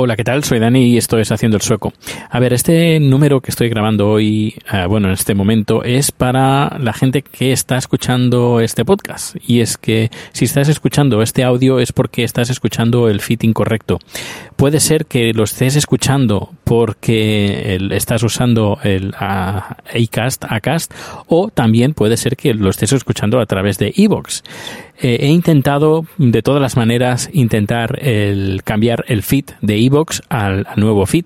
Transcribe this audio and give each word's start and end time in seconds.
Hola, 0.00 0.14
¿qué 0.14 0.22
tal? 0.22 0.44
Soy 0.44 0.60
Dani 0.60 0.92
y 0.92 0.96
esto 0.96 1.18
es 1.18 1.32
Haciendo 1.32 1.56
el 1.56 1.60
Sueco. 1.60 1.92
A 2.30 2.38
ver, 2.38 2.52
este 2.52 3.00
número 3.00 3.40
que 3.40 3.50
estoy 3.50 3.68
grabando 3.68 4.08
hoy, 4.08 4.54
eh, 4.72 4.86
bueno, 4.86 5.08
en 5.08 5.14
este 5.14 5.34
momento, 5.34 5.82
es 5.82 6.12
para 6.12 6.78
la 6.78 6.92
gente 6.92 7.22
que 7.22 7.50
está 7.50 7.76
escuchando 7.76 8.60
este 8.60 8.84
podcast. 8.84 9.34
Y 9.44 9.58
es 9.58 9.76
que 9.76 10.12
si 10.30 10.44
estás 10.44 10.68
escuchando 10.68 11.20
este 11.20 11.42
audio 11.42 11.80
es 11.80 11.92
porque 11.92 12.22
estás 12.22 12.48
escuchando 12.48 13.08
el 13.08 13.20
feed 13.20 13.42
incorrecto. 13.42 13.98
Puede 14.54 14.78
ser 14.78 15.06
que 15.06 15.32
lo 15.34 15.42
estés 15.42 15.74
escuchando 15.74 16.52
porque 16.68 17.78
estás 17.92 18.22
usando 18.22 18.78
el 18.84 19.14
ah, 19.18 19.78
Acast, 19.94 20.44
Acast, 20.46 20.92
o 21.26 21.48
también 21.48 21.94
puede 21.94 22.18
ser 22.18 22.36
que 22.36 22.52
lo 22.52 22.68
estés 22.68 22.92
escuchando 22.92 23.40
a 23.40 23.46
través 23.46 23.78
de 23.78 23.94
Evox. 23.96 24.44
Eh, 25.00 25.18
he 25.22 25.28
intentado 25.28 26.04
de 26.18 26.42
todas 26.42 26.60
las 26.60 26.76
maneras 26.76 27.30
intentar 27.32 27.98
cambiar 28.64 29.04
el 29.08 29.22
feed 29.22 29.46
de 29.62 29.82
Evox 29.82 30.22
al, 30.28 30.66
al 30.68 30.78
nuevo 30.78 31.06
feed. 31.06 31.24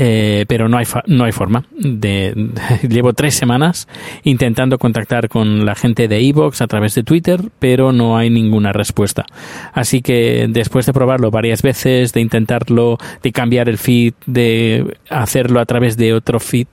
Eh, 0.00 0.44
pero 0.46 0.68
no 0.68 0.78
hay, 0.78 0.84
fa- 0.84 1.02
no 1.08 1.24
hay 1.24 1.32
forma. 1.32 1.64
De, 1.72 2.32
llevo 2.88 3.14
tres 3.14 3.34
semanas 3.34 3.88
intentando 4.22 4.78
contactar 4.78 5.28
con 5.28 5.66
la 5.66 5.74
gente 5.74 6.06
de 6.06 6.20
Evox 6.28 6.62
a 6.62 6.68
través 6.68 6.94
de 6.94 7.02
Twitter, 7.02 7.40
pero 7.58 7.90
no 7.92 8.16
hay 8.16 8.30
ninguna 8.30 8.72
respuesta. 8.72 9.26
Así 9.72 10.00
que 10.00 10.46
después 10.48 10.86
de 10.86 10.92
probarlo 10.92 11.32
varias 11.32 11.62
veces, 11.62 12.12
de 12.12 12.20
intentarlo, 12.20 12.96
de 13.24 13.32
cambiar 13.32 13.68
el 13.68 13.78
feed, 13.78 14.14
de 14.26 14.96
hacerlo 15.10 15.58
a 15.58 15.66
través 15.66 15.96
de 15.96 16.14
otro 16.14 16.38
feed, 16.38 16.68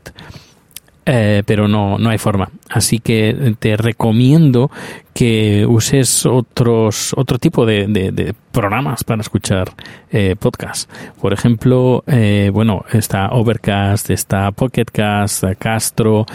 eh, 1.05 1.43
pero 1.45 1.67
no, 1.67 1.97
no 1.97 2.09
hay 2.09 2.17
forma. 2.17 2.49
Así 2.69 2.99
que 2.99 3.55
te 3.59 3.77
recomiendo 3.77 4.71
que 5.13 5.65
uses 5.67 6.25
otros, 6.25 7.13
otro 7.15 7.37
tipo 7.37 7.65
de, 7.65 7.87
de- 7.87 8.11
de 8.11 8.33
programas 8.51 9.03
para 9.03 9.21
escuchar 9.21 9.71
eh, 10.11 10.35
podcast. 10.37 10.89
Por 11.21 11.31
ejemplo, 11.33 12.03
eh, 12.07 12.49
bueno, 12.53 12.83
está 12.91 13.29
Overcast, 13.29 14.09
está 14.09 14.51
Pocketcast, 14.51 15.43
Castro, 15.59 16.25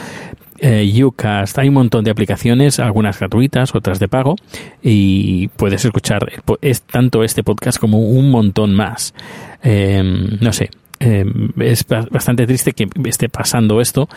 eh, 0.63 1.03
Ucast, 1.05 1.59
hay 1.59 1.69
un 1.69 1.75
montón 1.75 2.05
de 2.05 2.11
aplicaciones, 2.11 2.79
algunas 2.81 3.19
gratuitas, 3.19 3.75
otras 3.75 3.99
de 3.99 4.09
pago, 4.09 4.37
y 4.83 5.49
puedes 5.49 5.85
escuchar 5.87 6.21
es 6.61 6.83
tanto 6.83 7.25
este 7.25 7.43
podcast 7.43 7.79
como 7.79 7.99
un 7.99 8.31
montón 8.31 8.75
más. 8.75 9.15
Eh, 9.63 10.03
no 10.41 10.53
sé, 10.53 10.69
eh, 11.01 11.25
es 11.59 11.87
ba- 11.87 12.07
bastante 12.11 12.47
triste 12.47 12.73
que 12.73 12.89
esté 13.07 13.29
pasando 13.29 13.81
esto, 13.81 14.09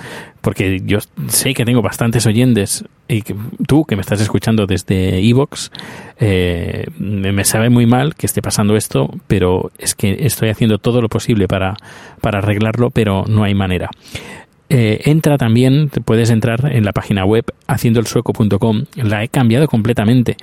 porque 0.41 0.81
yo 0.85 0.99
sé 1.27 1.53
que 1.53 1.65
tengo 1.65 1.81
bastantes 1.81 2.25
oyentes 2.25 2.83
y 3.07 3.21
que 3.21 3.35
tú 3.67 3.85
que 3.85 3.95
me 3.95 4.01
estás 4.01 4.21
escuchando 4.21 4.65
desde 4.65 5.19
Evox, 5.27 5.71
eh, 6.19 6.85
me 6.99 7.43
sabe 7.45 7.69
muy 7.69 7.85
mal 7.85 8.15
que 8.15 8.25
esté 8.25 8.41
pasando 8.41 8.75
esto, 8.75 9.09
pero 9.27 9.71
es 9.77 9.95
que 9.95 10.17
estoy 10.25 10.49
haciendo 10.49 10.77
todo 10.77 11.01
lo 11.01 11.09
posible 11.09 11.47
para, 11.47 11.75
para 12.21 12.39
arreglarlo, 12.39 12.89
pero 12.91 13.25
no 13.27 13.43
hay 13.43 13.53
manera. 13.55 13.89
Eh, 14.69 15.01
entra 15.05 15.37
también, 15.37 15.89
puedes 16.05 16.29
entrar 16.29 16.71
en 16.71 16.85
la 16.85 16.93
página 16.93 17.25
web 17.25 17.45
haciendoelsueco.com. 17.67 18.85
La 18.95 19.23
he 19.23 19.27
cambiado 19.27 19.67
completamente. 19.67 20.37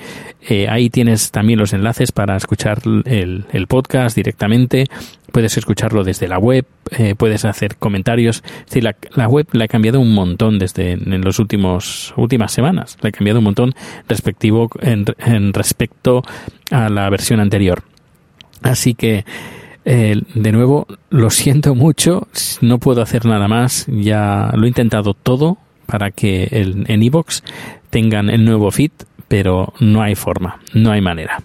Eh, 0.49 0.69
ahí 0.69 0.91
tienes 0.91 1.31
también 1.31 1.59
los 1.59 1.73
enlaces 1.73 2.13
para 2.13 2.37
escuchar 2.37 2.81
el, 3.07 3.67
podcast 3.67 4.15
directamente. 4.15 4.87
Puedes 5.33 5.57
escucharlo 5.57 6.05
desde 6.05 6.29
la 6.29 6.39
web, 6.39 6.67
eh, 6.97 7.15
puedes 7.17 7.45
hacer 7.45 7.77
comentarios. 7.77 8.43
Decir, 8.67 8.85
la, 8.85 8.97
la 9.15 9.29
web 9.29 9.47
la 9.53 9.65
he 9.65 9.69
cambiado 9.69 10.01
un 10.01 10.13
montón 10.13 10.59
desde 10.59 10.93
en 10.93 11.21
los 11.23 11.39
últimos 11.39 12.13
últimas 12.17 12.53
semanas. 12.53 12.99
La 13.01 13.09
he 13.09 13.13
cambiado 13.13 13.39
un 13.39 13.45
montón 13.45 13.75
respectivo 14.09 14.71
en, 14.81 15.07
en 15.19 15.55
respecto 15.55 16.23
a 16.71 16.89
la 16.89 17.09
versión 17.11 17.41
anterior. 17.41 17.83
Así 18.63 18.95
que 18.95 19.25
eh, 19.85 20.21
de 20.35 20.53
nuevo, 20.53 20.87
lo 21.11 21.31
siento 21.31 21.75
mucho, 21.75 22.29
no 22.61 22.79
puedo 22.79 23.03
hacer 23.03 23.25
nada 23.25 23.49
más, 23.49 23.87
ya 23.89 24.51
lo 24.55 24.65
he 24.65 24.69
intentado 24.69 25.15
todo 25.15 25.59
para 25.87 26.11
que 26.11 26.45
el, 26.51 26.85
en 26.89 27.03
iVoox 27.03 27.43
tengan 27.91 28.31
el 28.31 28.45
nuevo 28.45 28.71
feed, 28.71 28.93
pero 29.29 29.73
no 29.81 30.03
hay 30.03 30.15
forma, 30.15 30.61
no 30.75 30.93
hay 30.93 31.01
manera. 31.01 31.43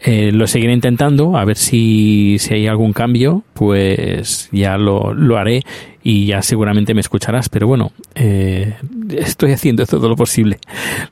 Eh, 0.00 0.30
lo 0.32 0.46
seguiré 0.46 0.72
intentando, 0.72 1.36
a 1.36 1.44
ver 1.44 1.56
si, 1.56 2.36
si 2.38 2.54
hay 2.54 2.66
algún 2.66 2.92
cambio, 2.92 3.42
pues 3.54 4.48
ya 4.52 4.76
lo, 4.76 5.14
lo 5.14 5.36
haré 5.36 5.62
y 6.02 6.26
ya 6.26 6.42
seguramente 6.42 6.94
me 6.94 7.00
escucharás, 7.00 7.48
pero 7.48 7.66
bueno, 7.66 7.92
eh, 8.14 8.74
estoy 9.10 9.52
haciendo 9.52 9.86
todo 9.86 10.08
lo 10.08 10.14
posible, 10.16 10.58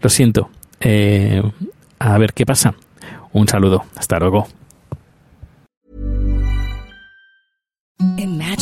lo 0.00 0.10
siento. 0.10 0.50
A 1.98 2.18
ver 2.18 2.34
qué 2.34 2.44
pasa. 2.44 2.74
Un 3.32 3.48
saludo, 3.48 3.84
hasta 3.96 4.18
luego. 4.18 4.46